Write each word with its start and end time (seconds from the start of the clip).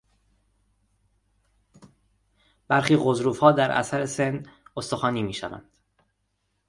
برخی 2.67 2.95
غضروفها 2.97 3.51
در 3.51 3.71
اثر 3.71 4.05
سن 4.05 4.43
استخوانی 4.77 5.23
میشوند. 5.23 5.69